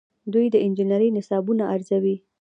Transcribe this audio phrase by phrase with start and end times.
[0.33, 2.15] دوی د انجنیری نصابونه ارزوي.